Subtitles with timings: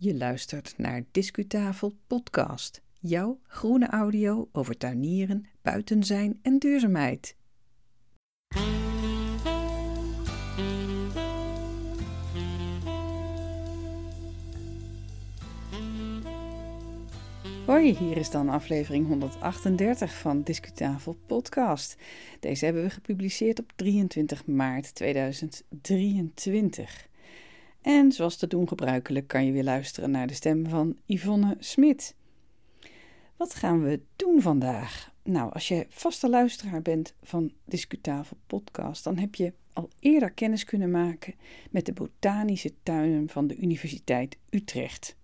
[0.00, 7.36] Je luistert naar Discutafel Podcast, jouw groene audio over tuinieren, buiten zijn en duurzaamheid.
[17.66, 21.96] Hoi, hier is dan aflevering 138 van Discutafel Podcast.
[22.40, 27.08] Deze hebben we gepubliceerd op 23 maart 2023.
[27.82, 32.14] En zoals te doen gebruikelijk kan je weer luisteren naar de stem van Yvonne Smit.
[33.36, 35.12] Wat gaan we doen vandaag?
[35.22, 40.64] Nou, als je vaste luisteraar bent van Discutafel Podcast, dan heb je al eerder kennis
[40.64, 41.34] kunnen maken
[41.70, 45.16] met de botanische tuinen van de Universiteit Utrecht.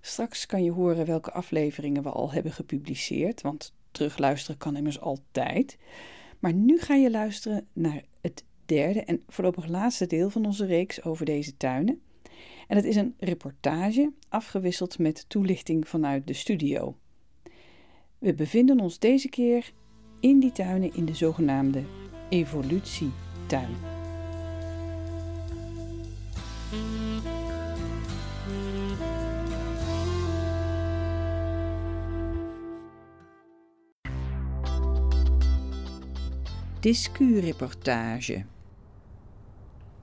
[0.00, 5.78] Straks kan je horen welke afleveringen we al hebben gepubliceerd, want terugluisteren kan immers altijd.
[6.38, 11.04] Maar nu ga je luisteren naar het derde en voorlopig laatste deel van onze reeks
[11.04, 12.00] over deze tuinen.
[12.68, 16.96] En het is een reportage afgewisseld met toelichting vanuit de studio.
[18.18, 19.72] We bevinden ons deze keer
[20.20, 21.82] in die tuinen in de zogenaamde
[22.28, 23.76] evolutietuin.
[36.80, 38.44] Discu-reportage.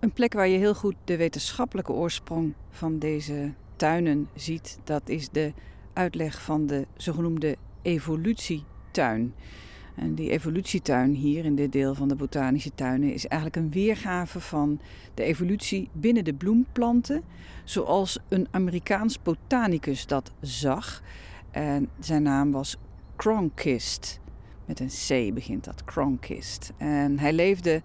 [0.01, 5.29] Een plek waar je heel goed de wetenschappelijke oorsprong van deze tuinen ziet, dat is
[5.29, 5.53] de
[5.93, 9.33] uitleg van de zogenoemde evolutietuin.
[9.95, 14.39] En die evolutietuin hier in dit deel van de botanische tuinen is eigenlijk een weergave
[14.39, 14.79] van
[15.13, 17.23] de evolutie binnen de bloemplanten,
[17.63, 21.03] zoals een Amerikaans botanicus dat zag.
[21.51, 22.77] En zijn naam was
[23.15, 24.19] Cronquist.
[24.65, 26.73] Met een C begint dat, Cronquist.
[26.77, 27.81] En hij leefde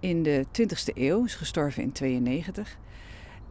[0.00, 2.78] in de 20e eeuw, is gestorven in 92.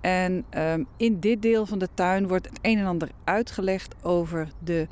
[0.01, 4.49] En um, in dit deel van de tuin wordt het een en ander uitgelegd over
[4.63, 4.87] de,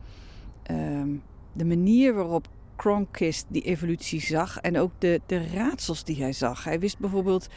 [0.72, 6.34] um, de manier waarop Cronquist die evolutie zag en ook de, de raadsels die hij
[6.34, 6.64] zag.
[6.64, 7.48] Hij wist bijvoorbeeld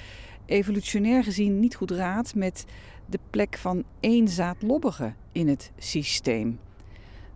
[0.46, 2.64] evolutionair gezien niet goed raad met
[3.06, 6.60] de plek van één zaad lobbigen in het systeem.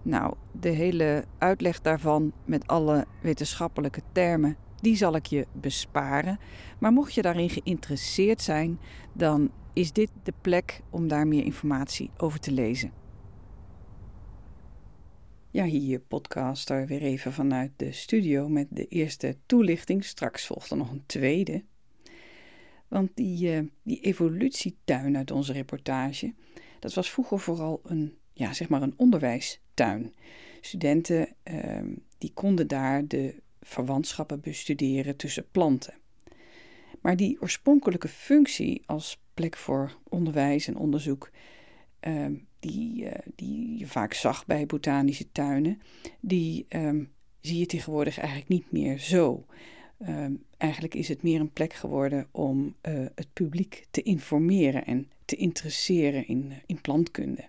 [0.03, 6.39] Nou, de hele uitleg daarvan met alle wetenschappelijke termen, die zal ik je besparen.
[6.78, 8.78] Maar mocht je daarin geïnteresseerd zijn,
[9.12, 12.93] dan is dit de plek om daar meer informatie over te lezen.
[15.50, 20.05] Ja, hier podcaster weer even vanuit de studio met de eerste toelichting.
[20.05, 21.65] Straks volgt er nog een tweede.
[22.89, 26.34] Want die, uh, die evolutietuin uit onze reportage,
[26.81, 30.15] dat was vroeger vooral een, ja, zeg maar een onderwijstuin.
[30.61, 31.83] Studenten uh,
[32.19, 35.95] die konden daar de verwantschappen bestuderen tussen planten.
[37.01, 41.31] Maar die oorspronkelijke functie als plek voor onderwijs en onderzoek,
[42.01, 42.27] uh,
[42.61, 45.81] die, uh, die je vaak zag bij botanische tuinen,
[46.21, 49.47] die um, zie je tegenwoordig eigenlijk niet meer zo.
[50.09, 55.11] Um, eigenlijk is het meer een plek geworden om uh, het publiek te informeren en
[55.25, 57.45] te interesseren in, in plantkunde.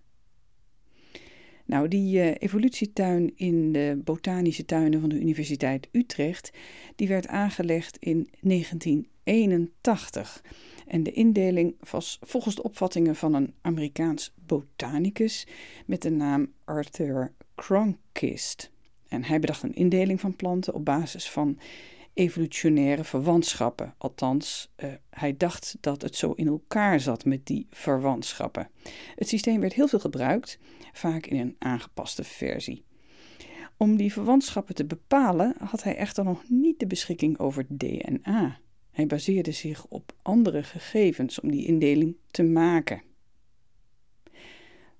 [1.65, 6.51] Nou, die uh, evolutietuin in de botanische tuinen van de Universiteit Utrecht,
[6.95, 10.43] die werd aangelegd in 1981.
[10.87, 15.47] En de indeling was volgens de opvattingen van een Amerikaans botanicus
[15.85, 18.71] met de naam Arthur Cronquist.
[19.07, 21.57] En hij bedacht een indeling van planten op basis van
[22.15, 23.93] evolutionaire verwantschappen.
[23.97, 28.69] Althans, uh, hij dacht dat het zo in elkaar zat met die verwantschappen.
[29.15, 30.59] Het systeem werd heel veel gebruikt,
[30.93, 32.85] vaak in een aangepaste versie.
[33.77, 38.59] Om die verwantschappen te bepalen had hij echter nog niet de beschikking over DNA.
[38.91, 43.01] Hij baseerde zich op andere gegevens om die indeling te maken.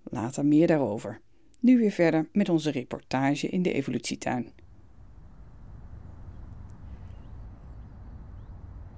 [0.03, 1.21] Later meer daarover.
[1.59, 4.51] Nu weer verder met onze reportage in de evolutietuin.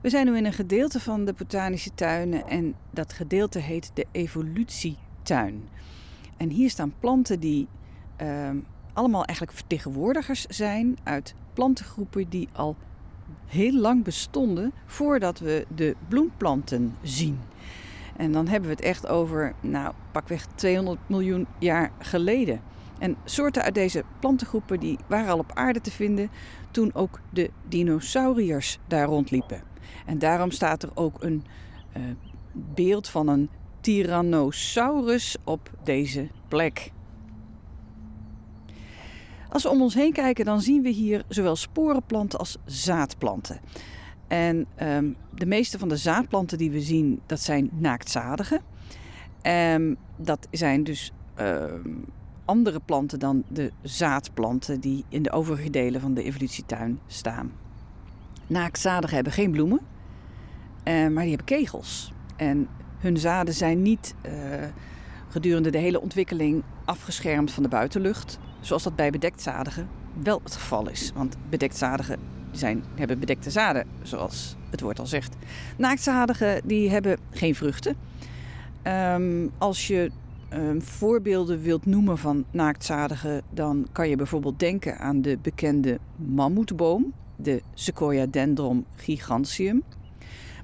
[0.08, 4.06] We zijn nu in een gedeelte van de botanische tuinen en dat gedeelte heet de
[4.12, 5.70] evolutietuin.
[6.38, 7.68] En hier staan planten die
[8.22, 8.50] uh,
[8.94, 12.76] allemaal eigenlijk vertegenwoordigers zijn uit plantengroepen die al
[13.46, 17.40] heel lang bestonden voordat we de bloemplanten zien.
[18.18, 22.62] En dan hebben we het echt over, nou, pakweg 200 miljoen jaar geleden.
[23.00, 26.30] En soorten uit deze plantengroepen die waren al op aarde te vinden
[26.72, 29.76] toen ook de dinosauriërs daar rondliepen.
[30.06, 31.44] En daarom staat er ook een
[31.98, 32.04] uh,
[32.52, 33.50] beeld van een
[33.82, 36.92] Tyrannosaurus op deze plek.
[39.50, 43.60] Als we om ons heen kijken, dan zien we hier zowel sporenplanten als zaadplanten.
[44.28, 48.62] En um, de meeste van de zaadplanten die we zien, dat zijn naaktzadige.
[49.44, 51.96] Um, dat zijn dus ehm,
[52.46, 57.52] andere planten dan de zaadplanten die in de overige delen van de evolutietuin staan.
[58.48, 62.12] Naaktzadigen hebben geen bloemen, uh, maar die hebben kegels.
[62.36, 62.68] En
[62.98, 64.32] hun zaden zijn niet uh,
[65.30, 69.88] gedurende de hele ontwikkeling afgeschermd van de buitenlucht, zoals dat bij bedektzadigen
[70.24, 71.12] wel het geval is.
[71.16, 72.20] Want bedektzadigen
[72.52, 75.36] zijn, hebben bedekte zaden, zoals het woord al zegt.
[75.78, 77.96] Naaktzadigen die hebben geen vruchten.
[78.84, 80.12] Um, als je
[80.54, 87.14] um, voorbeelden wilt noemen van naaktzadigen, dan kan je bijvoorbeeld denken aan de bekende mammoetboom,
[87.38, 89.84] de Sequoia dendron gigantium.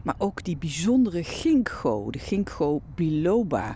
[0.04, 3.76] Maar ook die bijzondere ginkgo, de ginkgo biloba,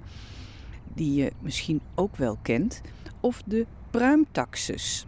[0.94, 2.82] die je misschien ook wel kent.
[3.20, 5.08] Of de pruimtaxus.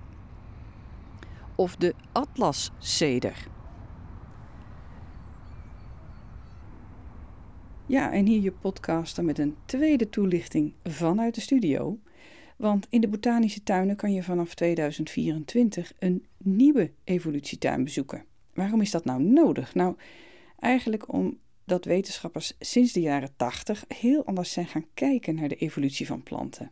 [1.55, 3.47] Of de atlasceder.
[7.85, 11.99] Ja, en hier je podcaster met een tweede toelichting vanuit de studio.
[12.59, 18.25] Want in de botanische tuinen kan je vanaf 2024 een nieuwe evolutietuin bezoeken.
[18.53, 19.73] Waarom is dat nou nodig?
[19.73, 19.95] Nou,
[20.57, 26.07] eigenlijk omdat wetenschappers sinds de jaren 80 heel anders zijn gaan kijken naar de evolutie
[26.07, 26.71] van planten.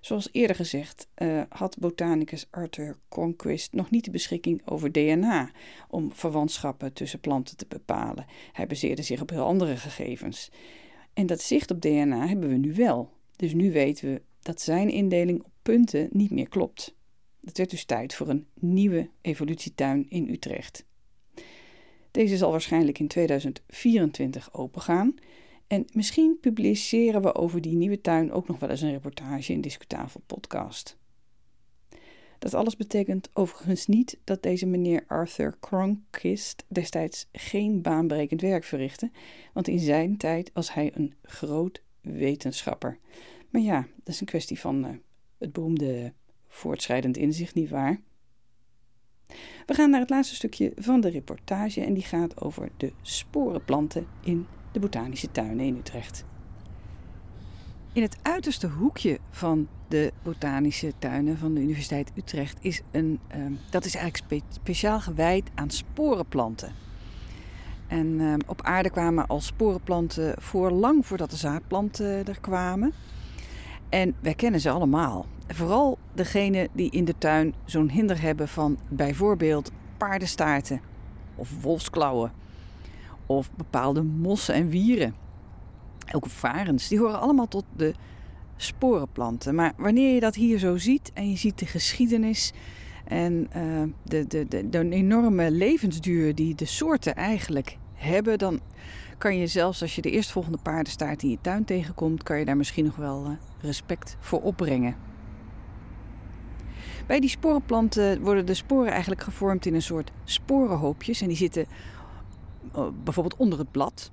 [0.00, 5.50] Zoals eerder gezegd uh, had botanicus Arthur Cronquist nog niet de beschikking over DNA
[5.88, 8.26] om verwantschappen tussen planten te bepalen.
[8.52, 10.50] Hij baseerde zich op heel andere gegevens.
[11.12, 13.14] En dat zicht op DNA hebben we nu wel.
[13.36, 16.94] Dus nu weten we dat zijn indeling op punten niet meer klopt.
[17.40, 20.84] Het werd dus tijd voor een nieuwe evolutietuin in Utrecht.
[22.10, 25.14] Deze zal waarschijnlijk in 2024 opengaan.
[25.66, 29.60] En misschien publiceren we over die nieuwe tuin ook nog wel eens een reportage in
[29.60, 30.98] Discutafel podcast.
[32.38, 39.10] Dat alles betekent overigens niet dat deze meneer Arthur Cronquist destijds geen baanbrekend werk verrichtte,
[39.52, 42.98] want in zijn tijd was hij een groot wetenschapper.
[43.50, 44.90] Maar ja, dat is een kwestie van uh,
[45.38, 46.12] het beroemde
[46.46, 48.00] voortschrijdend inzicht, niet waar?
[49.66, 54.06] We gaan naar het laatste stukje van de reportage en die gaat over de sporenplanten
[54.20, 56.24] in de Botanische Tuinen in Utrecht.
[57.92, 63.46] In het uiterste hoekje van de botanische tuinen van de Universiteit Utrecht is een, uh,
[63.70, 66.85] dat is eigenlijk speciaal gewijd aan sporenplanten.
[67.86, 72.92] En uh, op aarde kwamen al sporenplanten voor lang voordat de zaadplanten er kwamen.
[73.88, 75.26] En wij kennen ze allemaal.
[75.48, 80.80] Vooral degene die in de tuin zo'n hinder hebben van bijvoorbeeld paardenstaarten
[81.34, 82.32] of wolfsklauwen
[83.26, 85.14] of bepaalde mossen en wieren.
[86.12, 87.94] Ook varens, die horen allemaal tot de
[88.56, 89.54] sporenplanten.
[89.54, 92.52] Maar wanneer je dat hier zo ziet en je ziet de geschiedenis
[93.08, 98.60] en uh, de, de, de, enorme levensduur die de soorten eigenlijk hebben, dan
[99.18, 102.56] kan je zelfs als je de eerstvolgende paardenstaart in je tuin tegenkomt, kan je daar
[102.56, 104.96] misschien nog wel uh, respect voor opbrengen.
[107.06, 111.66] Bij die sporenplanten worden de sporen eigenlijk gevormd in een soort sporenhoopjes en die zitten
[112.72, 114.10] eh, bijvoorbeeld onder het blad.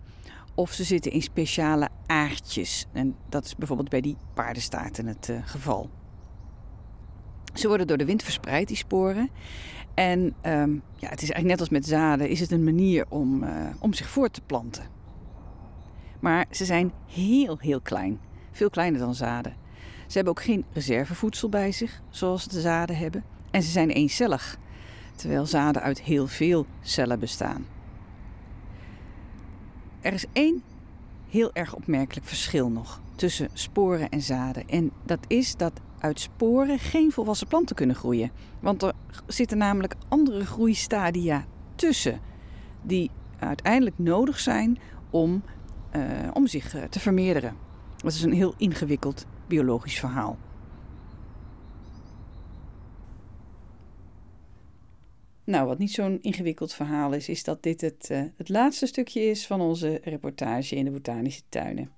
[0.56, 2.88] Of ze zitten in speciale aardjes.
[2.92, 5.90] En dat is bijvoorbeeld bij die paardenstaarten het uh, geval.
[7.54, 9.30] Ze worden door de wind verspreid, die sporen.
[9.94, 13.44] En um, ja, het is eigenlijk net als met zaden, is het een manier om,
[13.44, 14.84] uh, om zich voort te planten.
[16.20, 18.20] Maar ze zijn heel, heel klein.
[18.52, 19.56] Veel kleiner dan zaden.
[20.08, 23.24] Ze hebben ook geen reservevoedsel bij zich, zoals de zaden hebben.
[23.52, 24.58] En ze zijn eencellig,
[25.16, 27.66] terwijl zaden uit heel veel cellen bestaan.
[30.02, 30.64] Er is één
[31.30, 34.70] heel erg opmerkelijk verschil nog tussen sporen en zaden.
[34.70, 38.32] En dat is dat uit sporen geen volwassen planten kunnen groeien.
[38.60, 38.94] Want er
[39.28, 41.46] zitten namelijk andere groeistadia
[41.76, 42.20] tussen
[42.82, 44.80] die uiteindelijk nodig zijn
[45.10, 45.44] om,
[45.96, 47.56] uh, om zich uh, te vermeerderen.
[47.98, 50.38] Dat is een heel ingewikkeld biologisch verhaal.
[55.44, 59.22] Nou, wat niet zo'n ingewikkeld verhaal is, is dat dit het, uh, het laatste stukje
[59.22, 61.92] is van onze reportage in de botanische tuinen.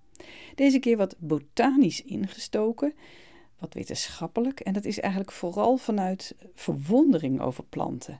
[0.55, 2.93] Deze keer wat botanisch ingestoken,
[3.59, 8.19] wat wetenschappelijk, en dat is eigenlijk vooral vanuit verwondering over planten.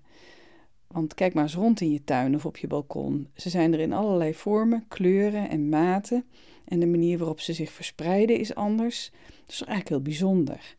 [0.88, 3.27] Want kijk maar eens rond in je tuin of op je balkon.
[3.36, 6.25] Ze zijn er in allerlei vormen, kleuren en maten.
[6.65, 9.12] En de manier waarop ze zich verspreiden is anders.
[9.27, 10.75] Dat is eigenlijk heel bijzonder.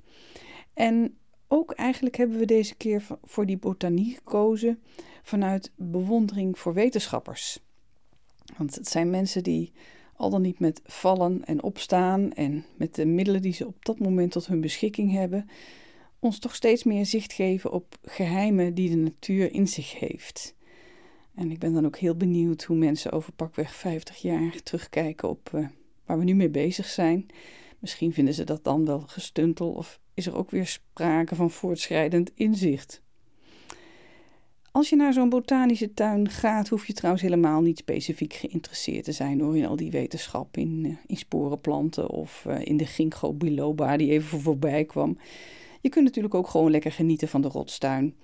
[0.74, 1.16] En
[1.48, 4.82] ook eigenlijk hebben we deze keer voor die botanie gekozen
[5.22, 7.60] vanuit bewondering voor wetenschappers.
[8.56, 9.72] Want het zijn mensen die
[10.16, 13.98] al dan niet met vallen en opstaan en met de middelen die ze op dat
[13.98, 15.48] moment tot hun beschikking hebben,
[16.18, 20.54] ons toch steeds meer zicht geven op geheimen die de natuur in zich heeft.
[21.34, 25.50] En ik ben dan ook heel benieuwd hoe mensen over pakweg 50 jaar terugkijken op,
[25.54, 25.66] uh,
[26.04, 27.26] waar we nu mee bezig zijn.
[27.78, 32.30] Misschien vinden ze dat dan wel gestuntel of is er ook weer sprake van voortschrijdend
[32.34, 33.02] inzicht.
[34.76, 39.12] Als je naar zo'n botanische tuin gaat, hoef je trouwens helemaal niet specifiek geïnteresseerd te
[39.12, 43.32] zijn hoor, in al die wetenschap, in, eh, in sporenplanten of uh, in de ginkgo
[43.32, 45.18] biloba die even voorbij kwam.
[45.80, 48.14] Je kunt natuurlijk ook gewoon lekker genieten van de rotstuin,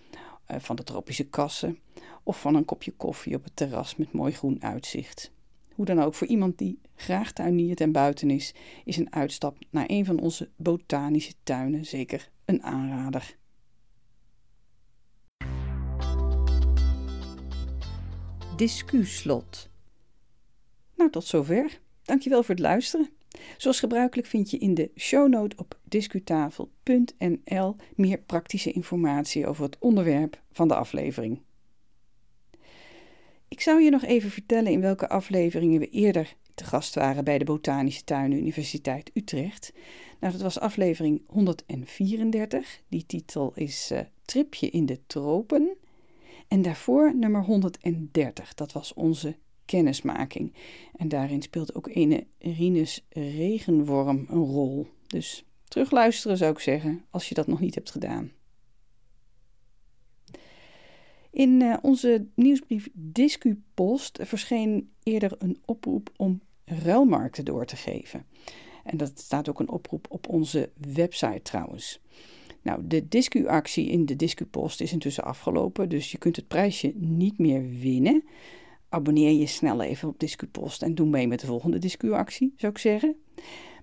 [0.50, 1.78] uh, van de tropische kassen
[2.22, 5.32] of van een kopje koffie op het terras met mooi groen uitzicht.
[5.74, 8.54] Hoe dan ook, voor iemand die graag tuiniert en buiten is,
[8.84, 13.40] is een uitstap naar een van onze botanische tuinen zeker een aanrader.
[18.56, 19.70] Discuslot.
[20.96, 21.80] Nou, tot zover.
[22.02, 23.10] Dankjewel voor het luisteren.
[23.56, 30.42] Zoals gebruikelijk vind je in de shownote op discutafel.nl meer praktische informatie over het onderwerp
[30.50, 31.40] van de aflevering.
[33.48, 37.38] Ik zou je nog even vertellen in welke afleveringen we eerder te gast waren bij
[37.38, 39.72] de Botanische Tuinen Universiteit Utrecht.
[40.20, 42.80] Nou, dat was aflevering 134.
[42.88, 45.76] Die titel is uh, Tripje in de Tropen.
[46.48, 48.54] En daarvoor nummer 130.
[48.54, 50.54] Dat was onze kennismaking.
[50.96, 54.86] En daarin speelt ook ene Rinus regenworm een rol.
[55.06, 58.32] Dus terugluisteren zou ik zeggen, als je dat nog niet hebt gedaan.
[61.30, 68.26] In uh, onze nieuwsbrief DiscuPost verscheen eerder een oproep om ruilmarkten door te geven.
[68.84, 72.00] En dat staat ook een oproep op onze website trouwens.
[72.62, 77.38] Nou, de Discu-actie in de Discu-post is intussen afgelopen, dus je kunt het prijsje niet
[77.38, 78.24] meer winnen.
[78.88, 82.78] Abonneer je snel even op Discu-post en doe mee met de volgende Discu-actie, zou ik
[82.78, 83.16] zeggen.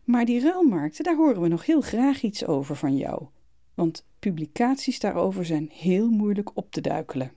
[0.04, 3.28] Maar die ruilmarkten, daar horen we nog heel graag iets over van jou.
[3.74, 7.32] Want publicaties daarover zijn heel moeilijk op te duikelen.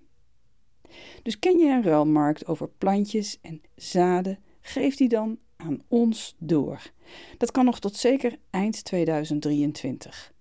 [1.22, 6.90] Dus ken je een ruilmarkt over plantjes en zaden, geef die dan aan ons door.
[7.38, 10.31] Dat kan nog tot zeker eind 2023.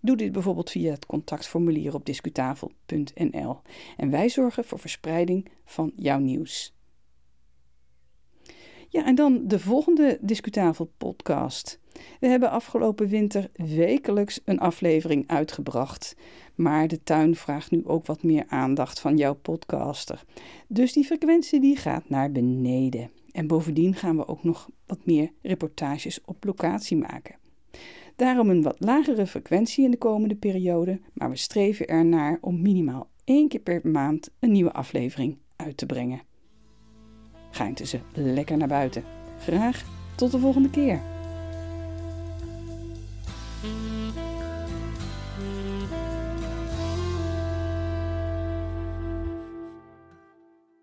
[0.00, 3.60] Doe dit bijvoorbeeld via het contactformulier op discutafel.nl
[3.96, 6.76] en wij zorgen voor verspreiding van jouw nieuws.
[8.88, 11.80] Ja, en dan de volgende Discutafel podcast.
[12.20, 16.16] We hebben afgelopen winter wekelijks een aflevering uitgebracht.
[16.54, 20.24] Maar de tuin vraagt nu ook wat meer aandacht van jouw podcaster.
[20.68, 23.10] Dus die frequentie die gaat naar beneden.
[23.32, 27.37] En bovendien gaan we ook nog wat meer reportages op locatie maken.
[28.18, 33.10] Daarom een wat lagere frequentie in de komende periode, maar we streven ernaar om minimaal
[33.24, 36.22] één keer per maand een nieuwe aflevering uit te brengen.
[37.50, 39.04] Ga intussen lekker naar buiten.
[39.38, 39.84] Graag
[40.16, 41.17] tot de volgende keer.